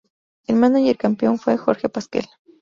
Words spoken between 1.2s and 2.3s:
fue Jorge Pasquel.